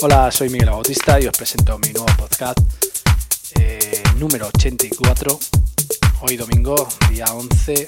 Hola, 0.00 0.30
soy 0.30 0.48
Miguel 0.48 0.70
Bautista 0.70 1.20
y 1.20 1.26
os 1.26 1.36
presento 1.36 1.76
mi 1.78 1.88
nuevo 1.88 2.06
podcast 2.16 2.60
eh, 3.58 4.00
número 4.16 4.46
84, 4.46 5.36
hoy 6.20 6.36
domingo, 6.36 6.88
día 7.10 7.24
11 7.32 7.86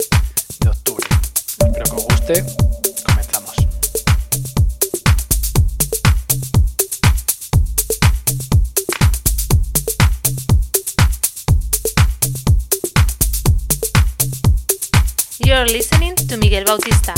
de 0.58 0.68
octubre. 0.68 1.06
Espero 1.56 1.84
que 1.84 1.90
os 1.92 2.04
guste. 2.04 2.44
Comenzamos. 3.04 3.54
You're 15.38 15.70
listening 15.70 16.16
to 16.26 16.36
Miguel 16.38 16.64
Bautista. 16.64 17.14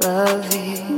Fly 0.00 0.89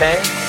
没。 0.00 0.39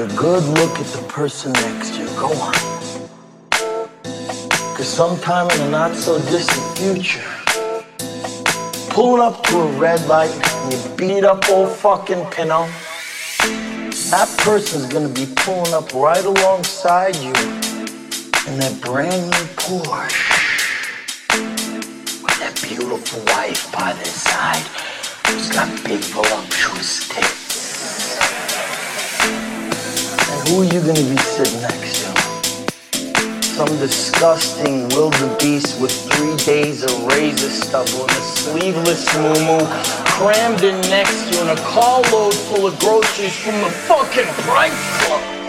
A 0.00 0.16
good 0.16 0.42
look 0.44 0.78
at 0.78 0.86
the 0.86 1.02
person 1.08 1.52
next 1.52 1.94
to 1.94 2.02
you. 2.02 2.08
Go 2.18 2.32
on. 2.40 2.54
Because 3.50 4.88
sometime 4.88 5.50
in 5.50 5.58
the 5.58 5.68
not 5.70 5.94
so 5.94 6.18
distant 6.30 6.78
future, 6.78 7.28
pulling 8.88 9.20
up 9.20 9.42
to 9.44 9.58
a 9.58 9.66
red 9.78 10.00
light 10.06 10.30
and 10.30 10.72
you 10.72 10.96
beat 10.96 11.24
up 11.24 11.46
old 11.50 11.70
fucking 11.76 12.24
Pinto, 12.30 12.66
that 14.10 14.28
person's 14.38 14.86
gonna 14.86 15.08
be 15.08 15.26
pulling 15.36 15.74
up 15.74 15.92
right 15.92 16.24
alongside 16.24 17.16
you 17.16 17.34
in 18.48 18.58
that 18.58 18.78
brand 18.80 19.30
new 19.30 19.46
Porsche 19.60 20.38
with 22.22 22.38
that 22.40 22.58
beautiful 22.62 23.20
wife 23.34 23.70
by 23.72 23.92
their 23.92 24.04
side 24.06 24.64
who's 25.26 25.50
got 25.50 25.68
big 25.84 26.00
voluptuous 26.00 27.06
tits. 27.08 27.39
Who 30.50 30.62
are 30.62 30.64
you 30.64 30.80
gonna 30.80 30.94
be 30.94 31.16
sitting 31.16 31.62
next 31.62 32.02
to? 32.02 33.40
Some 33.40 33.68
disgusting 33.78 34.88
wildebeest 34.88 35.80
with 35.80 35.92
three 36.10 36.36
days 36.38 36.82
of 36.82 37.06
razor 37.06 37.48
stubble 37.48 38.02
and 38.02 38.10
a 38.10 38.20
sleeveless 38.20 39.06
moo 39.16 39.60
crammed 40.06 40.64
in 40.64 40.80
next 40.90 41.28
to 41.28 41.36
you 41.36 41.40
and 41.42 41.56
a 41.56 41.62
carload 41.62 42.34
full 42.34 42.66
of 42.66 42.76
groceries 42.80 43.36
from 43.36 43.60
the 43.60 43.70
fucking 43.70 44.26
Price 44.42 45.04
Club. 45.04 45.39